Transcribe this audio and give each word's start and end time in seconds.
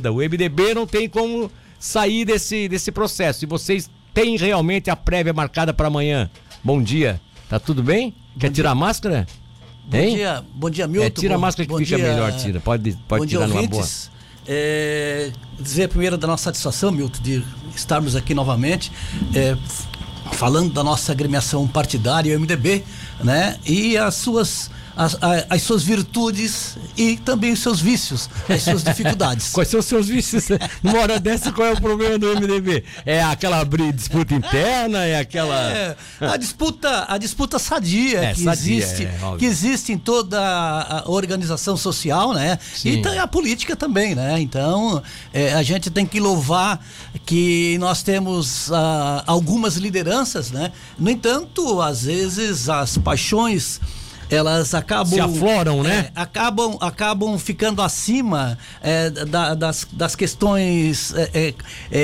O 0.00 0.18
MDB 0.18 0.74
não 0.74 0.86
tem 0.86 1.08
como 1.08 1.50
sair 1.76 2.24
desse, 2.24 2.68
desse 2.68 2.92
processo. 2.92 3.44
E 3.44 3.48
vocês 3.48 3.90
têm 4.14 4.36
realmente 4.36 4.88
a 4.88 4.94
prévia 4.94 5.32
marcada 5.32 5.74
para 5.74 5.88
amanhã. 5.88 6.30
Bom 6.62 6.80
dia. 6.80 7.20
Tá 7.48 7.58
tudo 7.58 7.82
bem? 7.82 8.10
Bom 8.10 8.38
Quer 8.38 8.46
dia. 8.46 8.54
tirar 8.54 8.70
a 8.70 8.74
máscara? 8.76 9.26
Bom 9.86 9.96
hein? 9.96 10.14
dia, 10.14 10.44
bom 10.54 10.70
dia, 10.70 10.86
Milton. 10.86 11.04
É, 11.04 11.10
tira 11.10 11.34
a 11.34 11.38
máscara 11.38 11.66
que 11.66 11.76
fica 11.78 11.96
dia, 11.96 11.98
melhor, 11.98 12.30
tira. 12.36 12.60
Pode, 12.60 12.92
pode 13.08 13.22
bom 13.22 13.26
tirar 13.26 13.46
dia, 13.46 13.56
numa 13.56 13.66
boa. 13.66 13.88
É, 14.46 15.32
dizer 15.58 15.88
primeiro 15.88 16.16
da 16.16 16.28
nossa 16.28 16.44
satisfação, 16.44 16.92
Milton, 16.92 17.20
de 17.20 17.42
estarmos 17.74 18.14
aqui 18.14 18.34
novamente. 18.34 18.92
É, 19.34 19.56
falando 20.30 20.72
da 20.72 20.84
nossa 20.84 21.10
agremiação 21.10 21.66
partidária, 21.66 22.36
o 22.36 22.40
MDB, 22.40 22.84
né? 23.24 23.58
E 23.66 23.98
as 23.98 24.14
suas 24.14 24.70
as, 24.98 25.16
as, 25.48 25.62
suas 25.62 25.84
virtudes 25.84 26.76
e 26.96 27.16
também 27.18 27.52
os 27.52 27.60
seus 27.60 27.80
vícios, 27.80 28.28
as 28.48 28.62
suas 28.62 28.82
dificuldades. 28.84 29.50
Quais 29.52 29.68
são 29.68 29.78
os 29.78 29.86
seus 29.86 30.08
vícios? 30.08 30.48
Numa 30.82 30.98
hora 30.98 31.20
dessa, 31.20 31.52
qual 31.52 31.68
é 31.68 31.72
o 31.72 31.80
problema 31.80 32.18
do 32.18 32.26
MDB? 32.26 32.82
É 33.06 33.22
aquela 33.22 33.64
disputa 33.94 34.34
interna? 34.34 35.04
É 35.04 35.20
aquela. 35.20 35.54
É, 35.70 35.96
a 36.20 36.36
disputa, 36.36 37.06
a 37.08 37.16
disputa 37.16 37.60
sadia, 37.60 38.24
é, 38.24 38.34
que, 38.34 38.42
sadia 38.42 38.76
existe, 38.76 39.04
é, 39.04 39.36
que 39.38 39.46
existe 39.46 39.92
em 39.92 39.98
toda 39.98 40.40
a 40.40 41.04
organização 41.08 41.76
social, 41.76 42.34
né? 42.34 42.58
Sim. 42.74 43.00
E 43.00 43.18
a 43.18 43.26
política 43.28 43.76
também, 43.76 44.16
né? 44.16 44.40
Então, 44.40 45.00
é, 45.32 45.54
a 45.54 45.62
gente 45.62 45.90
tem 45.90 46.04
que 46.04 46.18
louvar 46.18 46.84
que 47.24 47.78
nós 47.78 48.02
temos 48.02 48.72
ah, 48.72 49.22
algumas 49.26 49.76
lideranças, 49.76 50.50
né? 50.50 50.72
No 50.98 51.08
entanto, 51.08 51.80
às 51.80 52.02
vezes 52.02 52.68
as 52.68 52.98
paixões 52.98 53.80
elas 54.30 54.74
acabam 54.74 55.14
se 55.14 55.20
afloram, 55.20 55.82
né? 55.82 56.10
É, 56.14 56.20
acabam 56.20 56.76
acabam 56.80 57.38
ficando 57.38 57.82
acima 57.82 58.58
é, 58.82 59.10
da, 59.10 59.54
das, 59.54 59.86
das 59.92 60.14
questões 60.14 61.14
é, 61.14 61.30
é, 61.34 61.54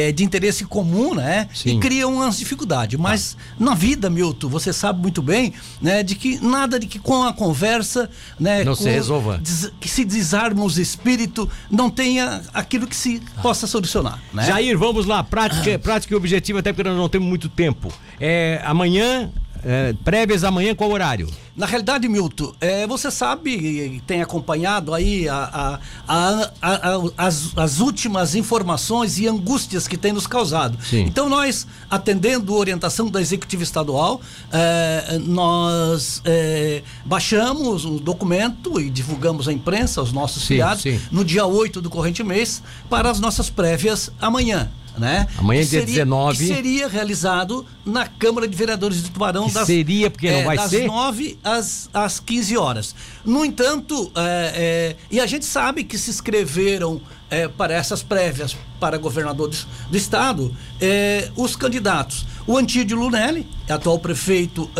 é 0.08 0.12
de 0.12 0.24
interesse 0.24 0.64
comum, 0.64 1.14
né? 1.14 1.48
Sim. 1.54 1.76
E 1.76 1.80
criam 1.80 2.14
umas 2.14 2.38
dificuldades. 2.38 2.98
Mas 2.98 3.36
ah. 3.38 3.54
na 3.58 3.74
vida, 3.74 4.08
Milton, 4.08 4.48
você 4.48 4.72
sabe 4.72 5.00
muito 5.00 5.22
bem, 5.22 5.52
né? 5.80 6.02
De 6.02 6.14
que 6.14 6.38
nada 6.44 6.78
de 6.78 6.86
que 6.86 6.98
com 6.98 7.22
a 7.24 7.32
conversa, 7.32 8.10
né? 8.38 8.64
Não 8.64 8.74
se 8.74 8.88
resolva. 8.88 9.38
Des, 9.38 9.70
que 9.80 9.88
se 9.88 10.04
desarma 10.04 10.64
os 10.64 10.78
espíritos, 10.78 11.48
não 11.70 11.90
tenha 11.90 12.42
aquilo 12.52 12.86
que 12.86 12.96
se 12.96 13.22
ah. 13.36 13.42
possa 13.42 13.66
solucionar. 13.66 14.18
Né? 14.32 14.46
Jair, 14.46 14.78
vamos 14.78 15.06
lá, 15.06 15.22
prática, 15.22 15.74
ah. 15.74 15.78
prática 15.78 16.14
e 16.14 16.16
objetivo, 16.16 16.58
até 16.58 16.72
porque 16.72 16.88
nós 16.88 16.98
não 16.98 17.08
temos 17.08 17.28
muito 17.28 17.48
tempo. 17.48 17.92
É, 18.20 18.60
amanhã 18.64 19.30
é, 19.64 19.94
prévias 20.04 20.44
amanhã, 20.44 20.74
qual 20.74 20.90
horário? 20.90 21.28
Na 21.56 21.66
realidade, 21.66 22.08
Milton, 22.08 22.52
é, 22.60 22.86
você 22.86 23.10
sabe, 23.10 24.02
tem 24.06 24.20
acompanhado 24.20 24.92
aí 24.92 25.28
a, 25.28 25.78
a, 26.06 26.50
a, 26.60 27.00
as, 27.16 27.56
as, 27.56 27.78
últimas 27.80 28.34
informações 28.34 29.18
e 29.18 29.28
angústias 29.28 29.86
que 29.86 29.96
tem 29.96 30.12
nos 30.12 30.26
causado. 30.26 30.76
Sim. 30.82 31.02
Então, 31.02 31.28
nós, 31.28 31.66
atendendo 31.88 32.52
a 32.52 32.58
orientação 32.58 33.08
da 33.08 33.20
Executiva 33.20 33.62
Estadual, 33.62 34.20
é, 34.52 35.18
nós 35.20 36.20
é, 36.24 36.82
baixamos 37.04 37.84
um 37.84 37.96
documento 37.96 38.80
e 38.80 38.90
divulgamos 38.90 39.46
à 39.46 39.52
imprensa, 39.52 40.00
aos 40.00 40.12
nossos 40.12 40.42
sim, 40.42 40.48
filiados, 40.48 40.82
sim. 40.82 41.00
no 41.10 41.24
dia 41.24 41.46
8 41.46 41.80
do 41.80 41.88
corrente 41.88 42.22
mês, 42.24 42.62
para 42.90 43.08
as 43.08 43.20
nossas 43.20 43.48
prévias 43.48 44.10
amanhã 44.20 44.70
né? 44.98 45.26
Amanhã 45.38 45.60
é 45.60 45.64
dia 45.64 45.80
seria, 45.80 46.04
19. 46.04 46.38
Que 46.38 46.46
seria 46.46 46.88
realizado 46.88 47.66
na 47.84 48.06
Câmara 48.06 48.46
de 48.48 48.56
Vereadores 48.56 49.02
de 49.02 49.10
Tubarão. 49.10 49.48
Das, 49.48 49.66
seria, 49.66 50.10
porque 50.10 50.30
não 50.30 50.38
é, 50.38 50.44
vai 50.44 50.56
das 50.56 50.70
ser? 50.70 50.78
Das 50.80 50.86
9 50.86 51.38
às, 51.42 51.90
às 51.92 52.20
15 52.20 52.56
horas. 52.56 52.94
No 53.24 53.44
entanto, 53.44 54.10
é, 54.14 54.52
é, 54.54 54.96
e 55.10 55.20
a 55.20 55.26
gente 55.26 55.44
sabe 55.44 55.84
que 55.84 55.98
se 55.98 56.10
inscreveram 56.10 57.00
é, 57.30 57.48
para 57.48 57.74
essas 57.74 58.02
prévias 58.02 58.56
para 58.78 58.98
governador 58.98 59.48
do, 59.48 59.56
do 59.90 59.96
estado 59.96 60.54
é, 60.80 61.30
os 61.36 61.56
candidatos. 61.56 62.26
O 62.46 62.58
Antídio 62.58 62.98
Lunelli, 62.98 63.46
atual 63.66 63.98
prefeito 63.98 64.70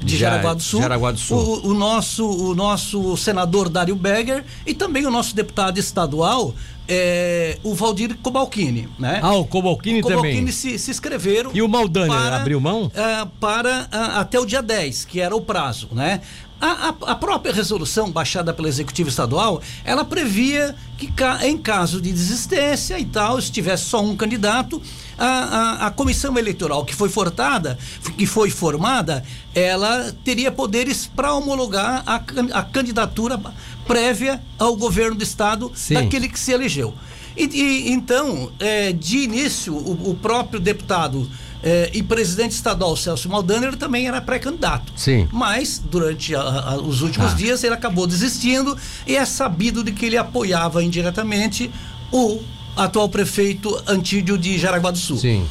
de 0.00 0.16
Já, 0.16 0.30
Jaraguá 0.30 0.54
do 0.54 0.62
Sul. 0.62 0.80
Jaraguá 0.80 1.12
do 1.12 1.18
Sul. 1.18 1.36
O, 1.36 1.68
o, 1.68 1.74
nosso, 1.74 2.26
o 2.26 2.54
nosso 2.54 3.16
senador 3.18 3.68
Dário 3.68 3.94
Berger 3.94 4.42
e 4.66 4.72
também 4.72 5.04
o 5.04 5.10
nosso 5.10 5.36
deputado 5.36 5.78
estadual, 5.78 6.54
é, 6.88 7.58
o 7.62 7.74
Valdir 7.74 8.16
Cobalcini, 8.22 8.88
né? 8.98 9.20
Ah, 9.22 9.34
o 9.34 9.44
Cobalcini, 9.44 10.00
o 10.00 10.02
Cobalcini 10.02 10.38
também. 10.38 10.52
Se, 10.52 10.78
se 10.78 10.90
inscreveram. 10.90 11.50
E 11.54 11.62
o 11.62 11.68
Maldani 11.68 12.08
para, 12.08 12.36
abriu 12.36 12.60
mão? 12.60 12.90
É, 12.94 13.26
para 13.40 13.88
a, 13.90 14.20
até 14.20 14.38
o 14.38 14.44
dia 14.44 14.62
10, 14.62 15.04
que 15.04 15.20
era 15.20 15.34
o 15.34 15.40
prazo, 15.40 15.88
né? 15.92 16.20
A, 16.60 16.90
a, 16.90 17.12
a, 17.12 17.14
própria 17.16 17.52
resolução 17.52 18.08
baixada 18.08 18.54
pelo 18.54 18.68
Executivo 18.68 19.08
Estadual, 19.08 19.60
ela 19.84 20.04
previa 20.04 20.76
que 20.96 21.12
em 21.44 21.58
caso 21.58 22.00
de 22.00 22.12
desistência 22.12 23.00
e 23.00 23.04
tal, 23.04 23.40
se 23.40 23.50
tivesse 23.50 23.86
só 23.86 24.00
um 24.00 24.16
candidato, 24.16 24.80
a, 25.18 25.26
a, 25.26 25.86
a 25.88 25.90
comissão 25.90 26.38
eleitoral 26.38 26.84
que 26.84 26.94
foi 26.94 27.08
fortada, 27.08 27.76
que 28.16 28.26
foi 28.26 28.48
formada, 28.48 29.24
ela 29.52 30.14
teria 30.24 30.52
poderes 30.52 31.04
para 31.04 31.34
homologar 31.34 32.04
a, 32.06 32.22
a 32.52 32.62
candidatura 32.62 33.40
prévia 33.86 34.40
ao 34.58 34.76
governo 34.76 35.16
do 35.16 35.22
estado 35.22 35.70
Sim. 35.74 35.94
daquele 35.94 36.28
que 36.28 36.38
se 36.38 36.52
elegeu. 36.52 36.94
E, 37.36 37.44
e 37.44 37.92
então, 37.92 38.52
é, 38.60 38.92
de 38.92 39.18
início, 39.18 39.74
o, 39.74 40.10
o 40.10 40.14
próprio 40.14 40.60
deputado 40.60 41.28
é, 41.62 41.90
e 41.94 42.02
presidente 42.02 42.52
estadual 42.52 42.96
Celso 42.96 43.28
Maldaner 43.28 43.76
também 43.76 44.06
era 44.06 44.20
pré-candidato. 44.20 44.92
Sim. 44.96 45.28
Mas, 45.32 45.80
durante 45.84 46.34
a, 46.34 46.40
a, 46.40 46.76
os 46.76 47.00
últimos 47.02 47.32
ah. 47.32 47.36
dias, 47.36 47.62
ele 47.64 47.74
acabou 47.74 48.06
desistindo 48.06 48.76
e 49.06 49.16
é 49.16 49.24
sabido 49.24 49.82
de 49.84 49.92
que 49.92 50.06
ele 50.06 50.16
apoiava 50.16 50.82
indiretamente 50.82 51.70
o 52.10 52.40
atual 52.76 53.08
prefeito 53.08 53.80
Antídio 53.86 54.36
de 54.36 54.58
Jaraguá 54.58 54.90
do 54.90 54.98
Sul. 54.98 55.18
Sim. 55.18 55.46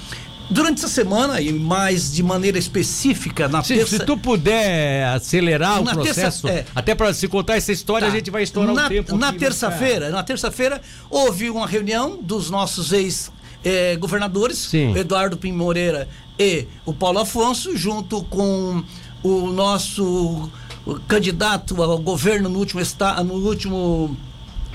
Durante 0.51 0.79
essa 0.79 0.89
semana, 0.89 1.39
e 1.39 1.53
mais 1.53 2.12
de 2.12 2.22
maneira 2.22 2.57
específica, 2.57 3.47
na 3.47 3.63
se, 3.63 3.75
terça... 3.75 3.97
Se 3.97 4.06
tu 4.06 4.17
puder 4.17 5.06
acelerar 5.07 5.81
o 5.81 5.85
processo, 5.85 6.47
terça, 6.47 6.50
é, 6.50 6.66
até 6.75 6.94
para 6.94 7.13
se 7.13 7.28
contar 7.28 7.56
essa 7.56 7.72
história, 7.72 8.07
tá. 8.07 8.13
a 8.13 8.16
gente 8.16 8.29
vai 8.29 8.44
estourar 8.44 8.75
na, 8.75 8.85
o 8.85 8.90
tempo. 8.90 9.17
Na 9.17 9.31
terça-feira, 9.31 10.09
na 10.09 10.22
terça-feira, 10.23 10.81
houve 11.09 11.50
uma 11.50 11.66
reunião 11.66 12.19
dos 12.22 12.50
nossos 12.50 12.91
ex 12.91 13.31
é, 13.63 13.95
governadores, 13.95 14.57
Sim. 14.57 14.95
Eduardo 14.95 15.38
Pim 15.38 15.53
Moreira 15.53 16.07
e 16.38 16.67
o 16.85 16.94
Paulo 16.94 17.19
Afonso, 17.19 17.78
junto 17.78 18.23
com 18.23 18.84
o 19.23 19.47
nosso 19.47 20.51
candidato 21.07 21.81
ao 21.81 22.00
governo 22.00 22.50
no 22.50 22.59
último 22.59 22.81
no 23.23 23.34
último 23.35 24.17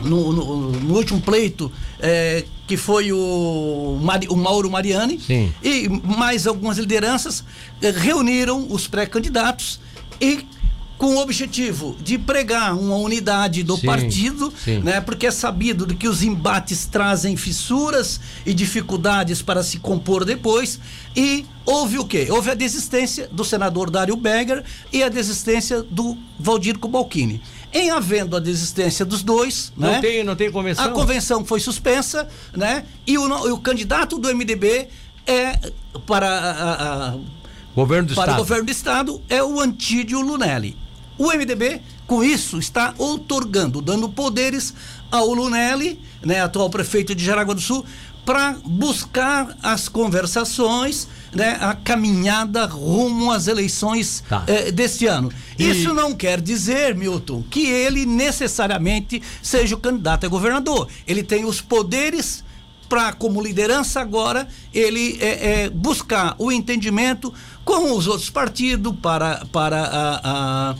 no, 0.01 0.33
no, 0.33 0.73
no, 0.73 0.95
último 0.95 1.21
pleito, 1.21 1.71
é, 1.99 2.45
que 2.67 2.77
foi 2.77 3.13
o, 3.13 3.99
Mari, 4.03 4.27
o 4.29 4.37
Mauro 4.37 4.71
Mariani, 4.71 5.19
Sim. 5.19 5.53
e 5.63 5.89
mais 5.89 6.47
algumas 6.47 6.79
lideranças, 6.79 7.45
é, 7.81 7.91
reuniram 7.91 8.67
os 8.71 8.87
pré-candidatos 8.87 9.81
e 10.21 10.47
com 10.99 11.17
o 11.17 11.19
objetivo 11.19 11.95
de 12.01 12.17
pregar 12.17 12.75
uma 12.75 12.97
unidade 12.97 13.63
do 13.63 13.77
sim, 13.77 13.87
partido, 13.87 14.53
sim. 14.65 14.79
né? 14.79 15.01
Porque 15.01 15.27
é 15.27 15.31
sabido 15.31 15.87
que 15.95 16.09
os 16.09 16.23
embates 16.23 16.87
trazem 16.87 17.37
fissuras 17.37 18.21
e 18.47 18.55
dificuldades 18.55 19.43
para 19.43 19.63
se 19.63 19.79
compor 19.79 20.25
depois 20.25 20.81
e 21.15 21.45
houve 21.67 21.99
o 21.99 22.05
quê? 22.05 22.29
Houve 22.31 22.51
a 22.51 22.55
desistência 22.55 23.29
do 23.31 23.45
senador 23.45 23.91
Dário 23.91 24.17
Berger 24.17 24.65
e 24.93 25.03
a 25.03 25.09
desistência 25.09 25.83
do 25.83 26.17
Valdir 26.39 26.79
Cobalcini. 26.79 27.43
Em 27.77 27.91
havendo 27.91 28.35
a 28.35 28.41
desistência 28.41 29.05
dos 29.05 29.23
dois, 29.23 29.71
não 29.77 29.91
né? 29.91 30.01
tem, 30.01 30.25
não 30.25 30.35
tem 30.35 30.51
convenção. 30.51 30.87
A 30.87 30.89
convenção 30.89 31.45
foi 31.45 31.61
suspensa, 31.61 32.27
né? 32.57 32.87
E 33.07 33.19
o, 33.19 33.53
o 33.53 33.59
candidato 33.59 34.19
do 34.19 34.35
MDB 34.35 34.89
é 35.27 35.59
para 36.07 36.27
a, 36.27 37.09
a, 37.09 37.15
governo 37.75 38.09
do 38.09 38.15
para 38.15 38.23
estado. 38.23 38.35
o 38.35 38.39
governo 38.39 38.65
do 38.65 38.73
estado 38.73 39.23
é 39.29 39.43
o 39.43 39.61
Antídio 39.61 40.23
Lunelli. 40.23 40.75
O 41.19 41.29
MDB, 41.29 41.83
com 42.07 42.25
isso, 42.25 42.59
está 42.59 42.95
outorgando, 42.97 43.83
dando 43.83 44.09
poderes 44.09 44.73
ao 45.11 45.35
Lunelli, 45.35 46.01
né, 46.25 46.41
atual 46.41 46.71
prefeito 46.71 47.15
de 47.15 47.23
Jaraguá 47.23 47.53
do 47.53 47.61
Sul, 47.61 47.85
para 48.27 48.57
buscar 48.65 49.57
as 49.63 49.89
conversações, 49.89 51.07
né, 51.33 51.57
a 51.61 51.75
caminhada 51.75 52.67
rumo 52.67 53.31
às 53.31 53.47
eleições 53.47 54.25
tá. 54.29 54.43
eh, 54.49 54.73
deste 54.73 55.07
ano. 55.07 55.33
E... 55.57 55.71
Isso 55.71 55.95
não 55.95 56.13
quer 56.13 56.41
dizer, 56.41 56.97
Milton, 56.97 57.45
que 57.49 57.67
ele 57.69 58.05
necessariamente 58.05 59.23
seja 59.41 59.77
o 59.77 59.79
candidato 59.79 60.27
a 60.27 60.29
governador. 60.29 60.89
Ele 61.07 61.23
tem 61.23 61.45
os 61.45 61.61
poderes 61.61 62.45
para, 62.89 63.13
como 63.13 63.41
liderança 63.41 64.01
agora, 64.01 64.49
ele 64.75 65.19
é, 65.21 65.65
é, 65.65 65.71
buscar 65.71 66.35
o 66.39 66.51
entendimento 66.51 67.33
com 67.65 67.97
os 67.97 68.07
outros 68.07 68.31
partidos 68.31 68.95
para, 69.01 69.45
para 69.53 69.83
a, 69.83 70.71
a 70.71 70.75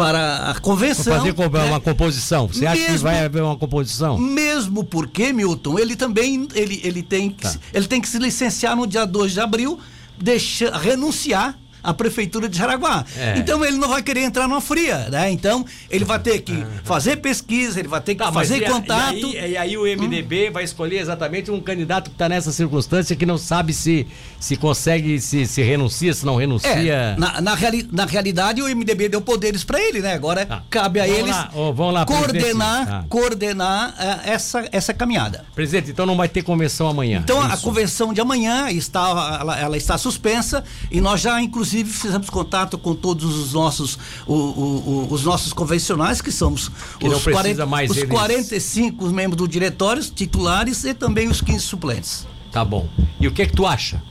para 0.00 0.50
a 0.50 0.60
convenção. 0.60 1.16
fazer 1.16 1.34
né? 1.36 1.64
uma 1.64 1.80
composição. 1.80 2.48
Você 2.48 2.60
mesmo, 2.60 2.72
acha 2.72 2.92
que 2.92 2.98
vai 2.98 3.24
haver 3.24 3.42
uma 3.42 3.56
composição? 3.56 4.18
Mesmo 4.18 4.82
porque, 4.82 5.32
Milton, 5.32 5.78
ele 5.78 5.94
também 5.94 6.48
ele, 6.54 6.80
ele, 6.82 7.02
tem, 7.02 7.30
que, 7.30 7.42
tá. 7.42 7.54
ele 7.72 7.86
tem 7.86 8.00
que 8.00 8.08
se 8.08 8.18
licenciar 8.18 8.74
no 8.74 8.86
dia 8.86 9.04
2 9.04 9.32
de 9.32 9.40
abril, 9.40 9.78
deixa, 10.18 10.76
renunciar 10.76 11.58
a 11.82 11.92
prefeitura 11.94 12.48
de 12.48 12.56
Jaraguá. 12.58 13.04
É. 13.16 13.38
Então 13.38 13.64
ele 13.64 13.76
não 13.76 13.88
vai 13.88 14.02
querer 14.02 14.20
entrar 14.22 14.46
numa 14.48 14.60
fria, 14.60 15.08
né? 15.10 15.30
Então 15.30 15.64
ele 15.90 16.04
vai 16.04 16.18
ter 16.18 16.40
que 16.40 16.64
fazer 16.84 17.16
pesquisa, 17.16 17.78
ele 17.78 17.88
vai 17.88 18.00
ter 18.00 18.14
que 18.14 18.22
Tá, 18.24 18.32
fazer 18.32 18.64
a- 18.64 18.70
contato. 18.70 19.14
E 19.16 19.38
aí, 19.38 19.50
e 19.52 19.56
aí 19.56 19.76
o 19.78 19.84
MDB 19.86 20.50
vai 20.50 20.64
escolher 20.64 20.98
exatamente 21.00 21.50
um 21.50 21.60
candidato 21.60 22.10
que 22.10 22.14
está 22.14 22.28
nessa 22.28 22.52
circunstância 22.52 23.14
que 23.16 23.24
não 23.26 23.38
sabe 23.38 23.72
se, 23.72 24.06
se 24.38 24.56
consegue, 24.56 25.20
se, 25.20 25.46
se 25.46 25.62
renuncia, 25.62 26.12
se 26.12 26.24
não 26.26 26.36
renuncia. 26.36 26.70
É, 26.70 27.16
na, 27.16 27.40
na, 27.40 27.54
reali- 27.54 27.88
na 27.90 28.04
realidade, 28.04 28.60
o 28.62 28.66
MDB 28.68 29.08
deu 29.08 29.20
poderes 29.20 29.64
para 29.64 29.80
ele, 29.80 30.00
né? 30.00 30.12
Agora 30.14 30.44
Tá. 30.46 30.62
cabe 30.70 31.00
a 31.00 31.04
Vamos 31.04 31.18
eles 31.20 31.30
lá, 31.36 31.50
ô, 31.54 31.72
vamos 31.72 31.94
lá, 31.94 32.04
coordenar. 32.06 32.86
Tá. 32.86 33.04
coordenar 33.08 33.94
eh, 33.98 34.32
essa, 34.32 34.68
essa 34.72 34.92
caminhada. 34.94 35.44
Presidente, 35.54 35.90
então 35.90 36.04
não 36.06 36.16
vai 36.16 36.28
ter 36.28 36.42
convenção 36.42 36.88
amanhã. 36.88 37.20
Então, 37.22 37.40
a 37.40 37.54
Isso. 37.54 37.62
convenção 37.62 38.12
de 38.12 38.20
amanhã 38.20 38.70
está, 38.70 39.38
ela, 39.40 39.58
ela 39.58 39.76
está 39.76 39.96
suspensa 39.98 40.64
e 40.90 41.00
nós 41.00 41.20
já, 41.20 41.40
inclusive, 41.40 41.69
fizemos 41.84 42.28
contato 42.30 42.76
com 42.78 42.94
todos 42.94 43.36
os 43.36 43.52
nossos, 43.52 43.98
o- 44.26 44.34
o- 44.34 45.06
o- 45.08 45.12
os 45.12 45.24
nossos 45.24 45.52
convencionais, 45.52 46.20
que 46.20 46.30
somos 46.32 46.70
Que 46.98 47.08
os, 47.08 47.22
precisa 47.22 47.66
mais 47.66 47.90
os 47.90 47.96
eles- 47.96 48.08
45 48.10 49.06
membros 49.10 49.36
do 49.38 49.48
diretório, 49.48 50.02
titulares 50.02 50.84
e 50.84 50.94
também 50.94 51.28
os 51.28 51.40
15 51.40 51.64
suplentes. 51.64 52.26
Tá 52.52 52.64
bom. 52.64 52.88
E 53.20 53.26
o 53.28 53.32
que 53.32 53.42
é 53.42 53.46
que 53.46 53.54
tu 53.54 53.66
acha 53.66 54.02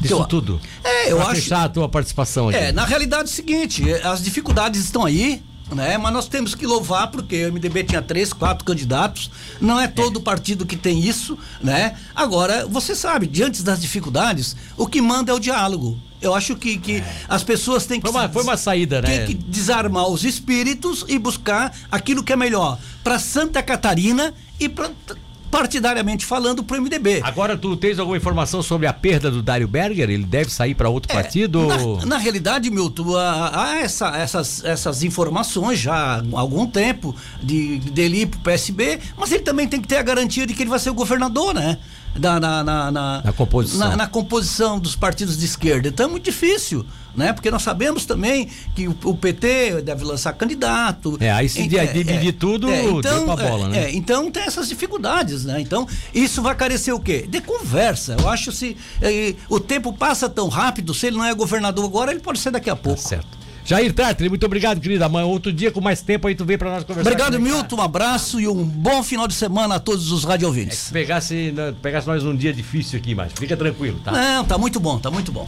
disso 0.00 0.14
Eu- 0.14 0.24
tudo? 0.24 0.60
É, 0.82 1.12
eu 1.12 1.16
pra 1.18 1.26
acho- 1.26 1.34
fechar 1.42 1.64
a 1.64 1.68
tua 1.68 1.88
participação 1.88 2.48
aqui. 2.48 2.58
É, 2.58 2.72
na 2.72 2.84
realidade 2.84 3.22
é 3.22 3.26
o 3.26 3.28
seguinte, 3.34 3.88
eh, 3.90 4.00
as 4.06 4.22
dificuldades 4.22 4.80
estão 4.82 5.04
aí, 5.04 5.42
né? 5.72 5.96
Mas 5.98 6.12
nós 6.12 6.28
temos 6.28 6.54
que 6.54 6.66
louvar 6.66 7.08
porque 7.10 7.46
o 7.46 7.52
MDB 7.52 7.84
tinha 7.84 8.02
três, 8.02 8.32
quatro 8.32 8.64
candidatos, 8.64 9.30
não 9.60 9.80
é 9.80 9.86
todo 9.88 10.20
partido 10.20 10.66
que 10.66 10.76
tem 10.76 11.00
isso, 11.00 11.38
né? 11.62 11.96
Agora, 12.14 12.66
você 12.66 12.94
sabe, 12.94 13.26
diante 13.26 13.62
das 13.62 13.80
dificuldades, 13.80 14.56
o 14.76 14.86
que 14.86 15.00
manda 15.00 15.32
é 15.32 15.34
o 15.34 15.38
diálogo. 15.38 15.98
Eu 16.20 16.34
acho 16.34 16.56
que, 16.56 16.78
que 16.78 17.02
as 17.28 17.42
pessoas 17.42 17.84
têm 17.84 18.00
que 18.00 18.10
Foi 18.10 18.18
uma- 18.20 18.28
foi 18.30 18.42
uma 18.42 18.56
saída, 18.56 19.02
né? 19.02 19.18
Tem 19.18 19.26
que 19.26 19.34
desarmar 19.34 20.06
os 20.08 20.24
espíritos 20.24 21.04
e 21.06 21.18
buscar 21.18 21.74
aquilo 21.90 22.22
que 22.22 22.32
é 22.32 22.36
melhor 22.36 22.78
para 23.02 23.18
Santa 23.18 23.62
Catarina 23.62 24.32
e 24.58 24.68
pra, 24.68 24.90
partidariamente 25.54 26.26
falando 26.26 26.64
para 26.64 26.76
o 26.78 26.82
MDB. 26.82 27.20
Agora 27.22 27.56
tu 27.56 27.76
tens 27.76 28.00
alguma 28.00 28.16
informação 28.16 28.60
sobre 28.60 28.88
a 28.88 28.92
perda 28.92 29.30
do 29.30 29.40
Dário 29.40 29.68
Berger? 29.68 30.10
Ele 30.10 30.24
deve 30.24 30.50
sair 30.50 30.74
para 30.74 30.88
outro 30.88 31.12
É, 31.12 31.14
partido? 31.14 31.64
Na, 31.66 32.06
na 32.06 32.18
realidade, 32.18 32.68
Milton, 32.72 33.16
há, 33.16 33.62
há 33.62 33.78
essa- 33.78 34.16
essas, 34.16 34.64
essas 34.64 35.04
informações 35.04 35.78
já 35.78 35.94
há 36.16 36.22
algum 36.32 36.66
tempo 36.66 37.14
de, 37.40 37.78
dele 37.78 38.22
ir 38.22 38.26
pro 38.26 38.40
PSB, 38.40 38.98
mas 39.16 39.30
ele 39.30 39.44
também 39.44 39.68
tem 39.68 39.80
que 39.80 39.86
ter 39.86 39.96
a 39.98 40.02
garantia 40.02 40.44
de 40.44 40.54
que 40.54 40.62
ele 40.64 40.70
vai 40.70 40.78
ser 40.80 40.90
o 40.90 40.94
governador, 40.94 41.54
né? 41.54 41.78
Da, 42.16 42.38
na, 42.38 42.62
na, 42.62 42.90
na, 42.92 43.22
Na 43.24 43.32
composição. 43.32 43.88
na- 43.90 43.96
na 43.96 44.06
composição 44.06 44.78
dos 44.78 44.94
partidos 44.94 45.36
de 45.36 45.44
esquerda. 45.44 45.88
Então 45.88 46.06
é 46.06 46.08
muito 46.08 46.24
difícil, 46.24 46.86
né? 47.16 47.32
Porque 47.32 47.50
nós 47.50 47.62
sabemos 47.62 48.06
também 48.06 48.48
que 48.74 48.86
o, 48.86 48.96
o 49.04 49.16
PT 49.16 49.82
deve 49.82 50.04
lançar 50.04 50.32
candidato. 50.34 51.16
É, 51.20 51.32
aí 51.32 51.48
se 51.48 51.66
di- 51.66 51.86
dividir 51.92 52.34
tudo, 52.34 52.68
deu 52.68 53.24
pra 53.24 53.36
bola, 53.36 53.66
é, 53.66 53.68
né? 53.70 53.84
é, 53.86 53.94
então 53.94 54.30
tem 54.30 54.44
essas 54.44 54.68
dificuldades, 54.68 55.44
né? 55.44 55.60
Então, 55.60 55.88
isso 56.14 56.40
vai 56.40 56.54
carecer 56.54 56.94
o 56.94 57.00
quê? 57.00 57.26
De 57.28 57.40
conversa. 57.40 58.16
Eu 58.20 58.28
acho 58.28 58.52
se 58.52 58.76
eh, 59.02 59.34
o 59.48 59.58
tempo 59.58 59.92
passa 59.92 60.28
tão 60.28 60.48
rápido, 60.48 60.94
se 60.94 61.08
ele 61.08 61.16
não 61.16 61.24
é 61.24 61.34
governador 61.34 61.84
agora, 61.84 62.12
ele 62.12 62.20
pode 62.20 62.38
ser 62.38 62.52
daqui 62.52 62.70
a 62.70 62.76
Tá 62.76 62.82
pouco. 62.82 63.00
certo. 63.00 63.43
Jair 63.64 63.92
Tartri, 63.92 64.28
muito 64.28 64.44
obrigado, 64.44 64.80
querido. 64.80 65.02
Amanhã, 65.04 65.26
outro 65.26 65.52
dia, 65.52 65.70
com 65.70 65.80
mais 65.80 66.02
tempo, 66.02 66.28
aí 66.28 66.34
tu 66.34 66.44
vem 66.44 66.58
para 66.58 66.70
nós 66.70 66.84
conversar. 66.84 67.10
Obrigado, 67.10 67.36
é. 67.36 67.38
Milton. 67.38 67.76
Um 67.76 67.80
abraço 67.80 68.38
e 68.38 68.46
um 68.46 68.62
bom 68.62 69.02
final 69.02 69.26
de 69.26 69.34
semana 69.34 69.76
a 69.76 69.80
todos 69.80 70.12
os 70.12 70.24
radio 70.24 70.48
ouvintes. 70.48 70.78
Se 70.78 70.92
pegasse, 70.92 71.50
né, 71.52 71.74
pegasse 71.80 72.06
nós 72.06 72.22
num 72.22 72.36
dia 72.36 72.52
difícil 72.52 72.98
aqui, 72.98 73.14
mas 73.14 73.32
fica 73.32 73.56
tranquilo, 73.56 73.98
tá? 74.04 74.12
Não, 74.12 74.44
tá 74.44 74.58
muito 74.58 74.78
bom, 74.78 74.98
tá 74.98 75.10
muito 75.10 75.32
bom. 75.32 75.42